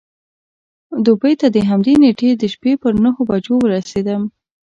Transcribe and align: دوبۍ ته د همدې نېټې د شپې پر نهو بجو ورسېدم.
دوبۍ 1.05 1.33
ته 1.41 1.47
د 1.55 1.57
همدې 1.69 1.93
نېټې 2.03 2.29
د 2.37 2.43
شپې 2.53 2.71
پر 2.81 2.93
نهو 3.03 3.21
بجو 3.29 3.55
ورسېدم. 3.61 4.21